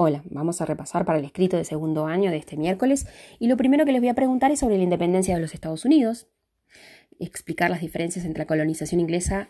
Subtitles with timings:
[0.00, 3.08] Hola, vamos a repasar para el escrito de segundo año de este miércoles
[3.40, 5.84] y lo primero que les voy a preguntar es sobre la independencia de los Estados
[5.84, 6.28] Unidos,
[7.18, 9.48] explicar las diferencias entre la colonización inglesa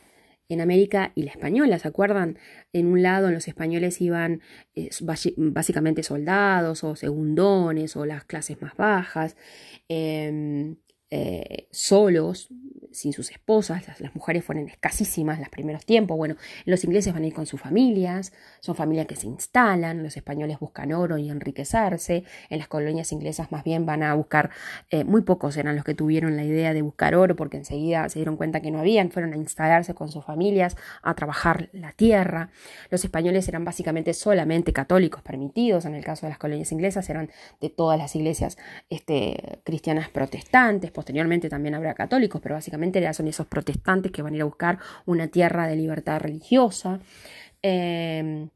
[0.49, 1.79] en América y la española.
[1.79, 2.39] ¿Se acuerdan?
[2.73, 4.41] En un lado los españoles iban
[4.75, 4.89] eh,
[5.37, 9.37] básicamente soldados o segundones o las clases más bajas,
[9.91, 10.77] em,
[11.11, 12.49] eh, solos,
[12.93, 16.17] sin sus esposas, las, mujeres fueron escasísimas los primeros tiempos.
[16.17, 20.17] Bueno, los ingleses van a ir con sus familias, son familias que se instalan, los
[20.17, 24.51] españoles buscan oro y enriquecerse, en las colonias inglesas más bien van a buscar,
[24.91, 28.19] eh, muy pocos eran los que tuvieron la idea de buscar oro porque enseguida se
[28.19, 32.51] dieron cuenta que no habían, fueron a instalarse con sus familias, a trabajar la tierra.
[32.91, 37.31] Los españoles eran básicamente solamente católicos permitidos, en el caso de las colonias inglesas eran
[37.61, 38.57] de todas las iglesias
[38.89, 42.78] este, cristianas protestantes, posteriormente también habrá católicos, pero básicamente
[43.13, 47.01] son esos protestantes que van a ir a buscar una tierra de libertad religiosa.
[47.63, 48.51] Em,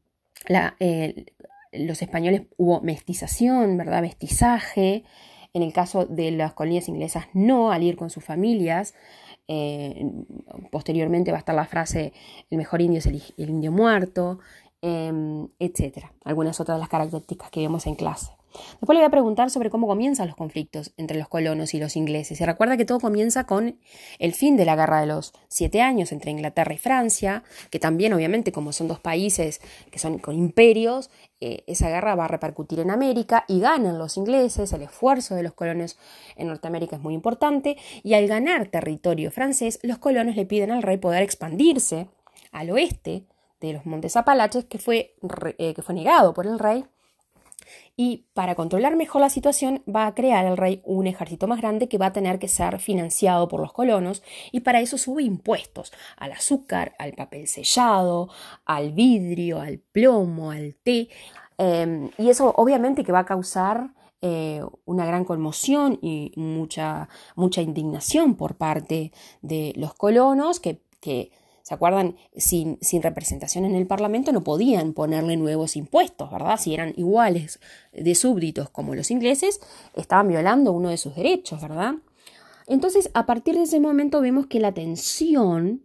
[0.79, 1.25] eh,
[1.71, 4.01] los españoles hubo mestización, ¿verdad?
[4.01, 5.03] Mestizaje.
[5.53, 8.95] En el caso de las colonias inglesas, no, al ir con sus familias.
[9.47, 10.05] Eh,
[10.71, 12.13] posteriormente va a estar la frase,
[12.49, 14.39] el mejor indio es el, el indio muerto,
[14.81, 16.05] em, etc.
[16.23, 18.31] Algunas otras de las características que vemos en clase.
[18.53, 21.95] Después le voy a preguntar sobre cómo comienzan los conflictos entre los colonos y los
[21.95, 22.37] ingleses.
[22.37, 23.79] Se recuerda que todo comienza con
[24.19, 28.13] el fin de la guerra de los siete años entre Inglaterra y Francia, que también
[28.13, 31.09] obviamente como son dos países que son con imperios,
[31.39, 35.43] eh, esa guerra va a repercutir en América y ganan los ingleses, el esfuerzo de
[35.43, 35.97] los colonos
[36.35, 40.83] en Norteamérica es muy importante y al ganar territorio francés, los colonos le piden al
[40.83, 42.07] rey poder expandirse
[42.51, 43.25] al oeste
[43.59, 45.15] de los Montes Apalaches, que fue,
[45.57, 46.85] eh, que fue negado por el rey
[47.95, 51.87] y para controlar mejor la situación va a crear el rey un ejército más grande
[51.87, 55.91] que va a tener que ser financiado por los colonos y para eso sube impuestos
[56.17, 58.29] al azúcar, al papel sellado,
[58.65, 61.09] al vidrio, al plomo, al té.
[61.57, 63.91] Em, y eso obviamente que va a causar
[64.21, 69.11] eh, una gran conmoción y mucha, mucha indignación por parte
[69.41, 71.31] de los colonos que, que
[71.63, 72.17] ¿Se acuerdan?
[72.35, 76.59] Sin, sin, representación en el Parlamento no podían ponerle nuevos impuestos, ¿verdad?
[76.59, 77.61] Si eran iguales
[77.93, 79.61] de súbditos como los ingleses,
[79.95, 81.95] estaban violando uno de sus derechos, ¿verdad?
[82.67, 85.83] Entonces, a partir de ese momento vemos que la tensión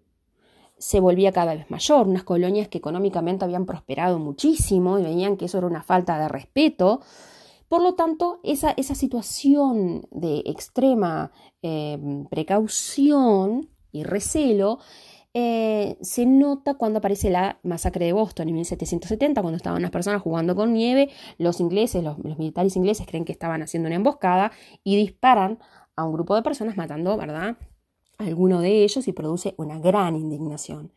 [0.78, 2.08] se volvía cada vez mayor.
[2.08, 6.28] Unas colonias que económicamente habían prosperado muchísimo y veían que eso era una falta de
[6.28, 7.02] respeto.
[7.68, 11.30] Por lo tanto, esa, esa situación de extrema
[11.62, 11.98] eh,
[12.30, 14.78] precaución y recelo
[15.40, 20.20] eh, se nota cuando aparece la masacre de Boston en 1770, cuando estaban las personas
[20.20, 24.50] jugando con nieve, los ingleses, los, militares ingleses creen que estaban haciendo una emboscada
[24.82, 25.60] y disparan
[25.94, 27.56] a un grupo de personas matando, ¿verdad?
[28.18, 30.90] A alguno de ellos y produce una gran indignación.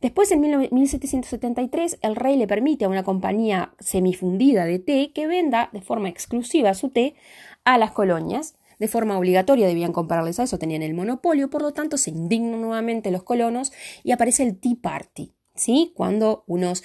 [0.00, 5.68] Después, en 1773, el rey le permite a una compañía semifundida de té que venda
[5.72, 7.16] de forma exclusiva su té
[7.64, 11.72] a las colonias de forma obligatoria debían comprarles a eso, tenían el monopolio, por lo
[11.72, 15.92] tanto se indignan nuevamente los colonos y aparece el Tea Party, ¿sí?
[15.94, 16.82] Cuando unos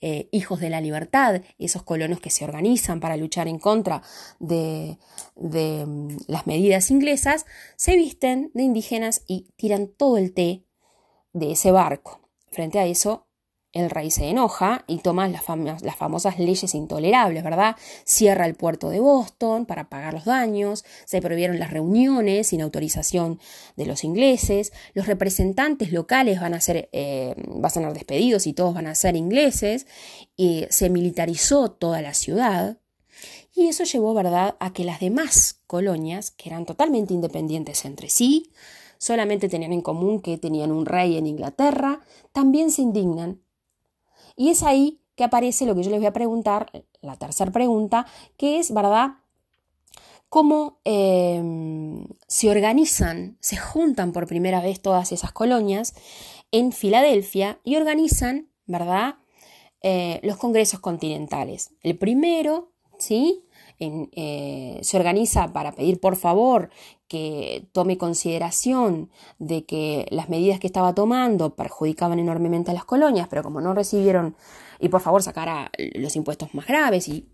[0.00, 4.02] eh, hijos de la libertad, esos colonos que se organizan para luchar en contra
[4.40, 4.98] de,
[5.36, 10.64] de mm, las medidas inglesas, se visten de indígenas y tiran todo el té
[11.32, 12.20] de ese barco.
[12.50, 13.27] Frente a eso,
[13.72, 17.76] el rey se enoja y toma las, famosas leyes intolerables, ¿verdad?
[18.04, 23.38] Cierra el puerto de Boston para pagar los daños, se prohibieron las reuniones sin autorización
[23.76, 28.54] de los ingleses, los representantes locales van a ser, eh, van a ser despedidos y
[28.54, 29.86] todos van a ser ingleses,
[30.36, 32.78] y se militarizó toda la ciudad.
[33.54, 38.52] Y eso llevó, ¿verdad?, a que las demás colonias, que eran totalmente independientes entre sí,
[38.98, 42.00] solamente tenían en común que tenían un rey en Inglaterra,
[42.32, 43.40] también se indignan
[44.38, 46.70] y es ahí que aparece lo que yo les voy a preguntar,
[47.02, 48.06] la tercera pregunta,
[48.36, 49.16] que es, ¿verdad?
[50.28, 55.94] Cómo em, se organizan, se juntan por primera vez todas esas colonias
[56.52, 59.16] en Filadelfia y organizan, ¿verdad?
[59.82, 61.72] Eh, los congresos continentales.
[61.82, 63.44] El primero, ¿sí?
[63.80, 66.70] Eh, se organiza para pedir por favor
[67.06, 69.08] que tome consideración
[69.38, 73.74] de que las medidas que estaba tomando perjudicaban enormemente a las colonias, pero como no
[73.74, 74.34] recibieron,
[74.80, 77.28] y por favor sacara los impuestos más graves y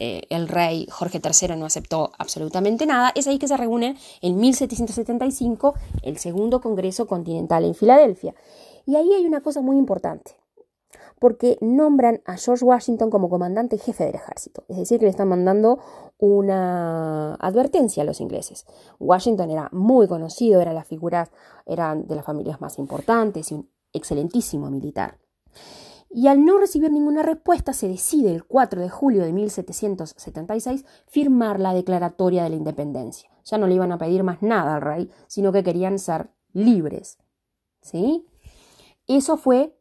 [0.00, 4.38] eh, el rey Jorge III no aceptó absolutamente nada, es ahí que se reúne en
[4.38, 8.34] 1775 el segundo Congreso Continental en Filadelfia.
[8.86, 10.39] Y ahí hay una cosa muy importante
[11.20, 14.64] porque nombran a George Washington como comandante jefe del ejército.
[14.68, 15.78] Es decir, que le están mandando
[16.18, 18.66] una advertencia a los ingleses.
[18.98, 21.30] Washington era muy conocido, era la figura,
[21.66, 25.18] era de las familias más importantes y un excelentísimo militar.
[26.12, 31.60] y al no recibir ninguna respuesta se decide el 4 de julio de 1776 firmar
[31.60, 33.30] la declaratoria de la independencia.
[33.44, 37.18] Ya no le iban a pedir más nada al rey, sino que querían ser libres.
[37.82, 38.26] ¿Sí?
[39.06, 39.79] Eso fue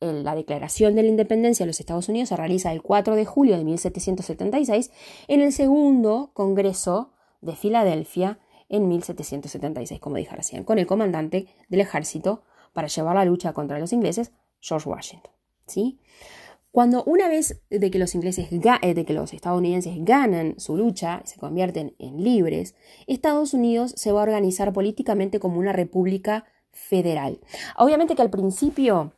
[0.00, 3.56] la declaración de la independencia de los Estados Unidos se realiza el 4 de julio
[3.56, 4.90] de 1776
[5.26, 11.80] en el segundo Congreso de Filadelfia en 1776, como dije recién, con el comandante del
[11.80, 12.42] ejército
[12.72, 15.32] para llevar la lucha contra los ingleses, George Washington.
[15.66, 15.98] ¿sí?
[16.70, 21.22] Cuando una vez de que los ingleses eh, de que los estadounidenses ganan su lucha,
[21.24, 22.74] se convierten en libres,
[23.06, 27.40] Estados Unidos se va a organizar políticamente como una república federal.
[27.76, 29.12] Obviamente que al principio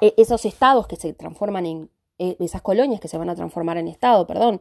[0.00, 3.78] eh, esos estados que se transforman en eh, esas colonias que se van a transformar
[3.78, 4.60] en estado, perdón,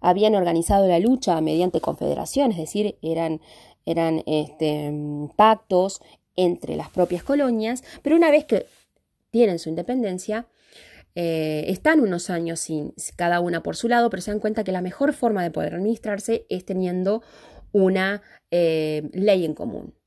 [0.00, 3.40] habían organizado la lucha mediante confederaciones, es decir, eran,
[3.84, 4.92] eran este,
[5.36, 6.00] pactos
[6.36, 8.66] entre las propias colonias, pero una vez que
[9.30, 10.46] tienen su independencia,
[11.20, 14.70] eh, están unos años sin cada una por su lado, pero se dan cuenta que
[14.70, 17.24] la mejor forma de poder administrarse es teniendo
[17.72, 18.22] una
[18.52, 19.97] eh, ley en común.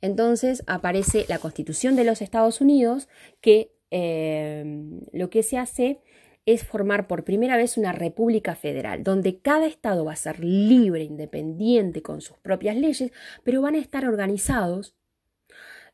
[0.00, 3.08] Entonces aparece la Constitución de los Estados Unidos
[3.40, 4.64] que eh,
[5.12, 6.00] lo que se hace
[6.46, 11.04] es formar por primera vez una república federal, donde cada estado va a ser libre,
[11.04, 13.12] independiente, con sus propias leyes,
[13.44, 14.94] pero van a estar organizados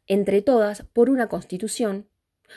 [0.07, 2.07] entre todas por una constitución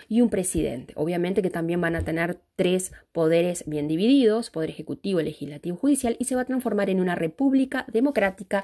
[0.08, 0.94] y un presidente.
[0.96, 6.26] Obviamente que también van a tener tres poderes bien divididos, poder ejecutivo, legislativo, judicial, y
[6.26, 8.64] se va a transformar en una república democrática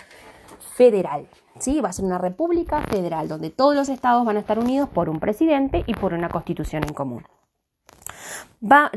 [0.75, 1.27] federal.
[1.81, 5.09] Va a ser una república federal donde todos los estados van a estar unidos por
[5.09, 7.23] un presidente y por una constitución en común.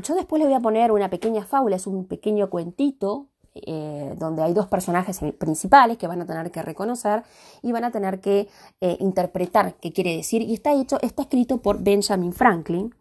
[0.02, 4.42] Yo después le voy a poner una pequeña fábula, es un pequeño cuentito eh, donde
[4.42, 7.22] hay dos personajes principales que van a tener que reconocer
[7.62, 8.48] y van a tener que
[8.80, 10.42] eh, interpretar qué quiere decir.
[10.42, 12.94] Y está hecho, está escrito por Benjamin Franklin,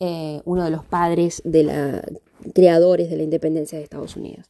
[0.00, 2.02] eh, uno de los padres de la
[2.54, 4.46] creadores de la independencia de Estados Unidos.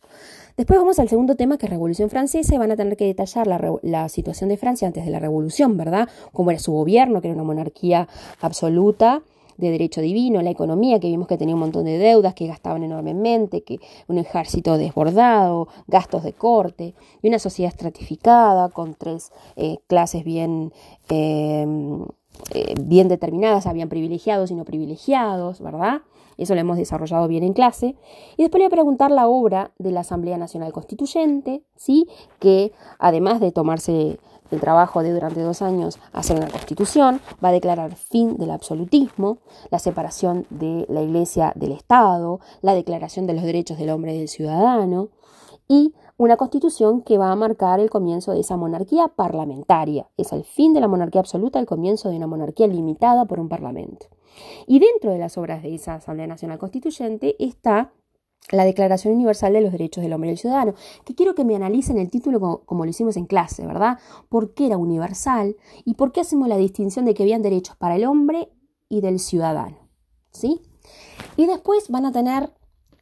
[0.59, 3.47] Después vamos al segundo tema, que es Revolución Francesa, y van a tener que detallar
[3.47, 6.09] la, situación de Francia antes de la Revolución, ¿verdad?
[6.33, 8.09] Cómo era su gobierno, que era una monarquía
[8.41, 9.23] absoluta,
[9.57, 12.83] de derecho divino, la economía, que vimos que tenía un montón de deudas, que gastaban
[12.83, 13.79] enormemente, que
[14.09, 20.73] un ejército desbordado, gastos de corte, y una sociedad estratificada con tres eh, clases bien,
[21.09, 22.03] em,
[22.53, 26.03] eh, bien determinadas, habían privilegiados y no privilegiados, ¿verdad?
[26.39, 27.97] Eso lo hemos desarrollado bien en clase.
[28.37, 32.07] Y después le voy a preguntar la obra de la Asamblea Nacional Constituyente, ¿sí?
[32.39, 34.19] que además de tomarse
[34.51, 39.39] el trabajo de durante dos años hacer una constitución, va a declarar fin del absolutismo,
[39.71, 44.19] la separación de la Iglesia del Estado, la declaración de los derechos del hombre y
[44.19, 45.09] del ciudadano
[45.69, 50.11] y una constitución que va a marcar el comienzo de esa monarquía parlamentaria.
[50.17, 53.49] Es el fin de la monarquía absoluta, el comienzo de una monarquía limitada por un
[53.49, 54.07] parlamento.
[54.67, 57.93] Y dentro de las obras de esa Asamblea Nacional Constituyente está
[58.51, 60.75] la Declaración Universal de los Derechos del Hombre y del Ciudadano,
[61.05, 63.99] que quiero que me analicen el título como, lo hicimos en clase, ¿verdad?
[64.29, 67.95] ¿Por qué era universal y por qué hacemos la distinción de que habían derechos para
[67.95, 68.51] el hombre
[68.89, 69.77] y del ciudadano?
[70.33, 70.63] ¿Sí?
[71.37, 72.51] Y después van a tener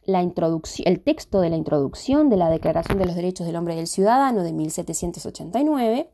[0.07, 3.79] la el texto de la introducción de la Declaración de los Derechos del Hombre y
[3.79, 6.11] del Ciudadano de 1789.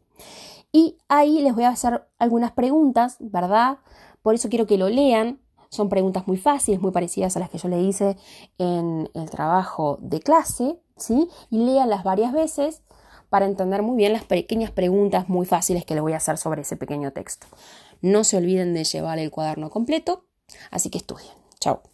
[0.72, 3.78] Y ahí les voy a hacer algunas preguntas, ¿verdad?
[4.22, 5.40] Por eso quiero que lo lean
[5.72, 8.18] son preguntas muy fáciles, muy parecidas a las que yo le hice
[8.58, 11.28] en el trabajo de clase, ¿sí?
[11.48, 12.82] Y léanlas varias veces
[13.30, 16.60] para entender muy bien las pequeñas preguntas muy fáciles que le voy a hacer sobre
[16.60, 17.46] ese pequeño texto.
[18.02, 20.26] No se olviden de llevar el cuaderno completo,
[20.70, 21.32] así que estudien.
[21.58, 21.91] Chao.